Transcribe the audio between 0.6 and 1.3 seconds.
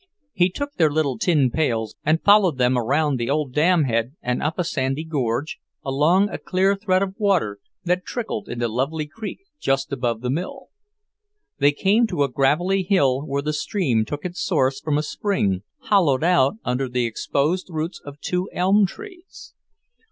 their little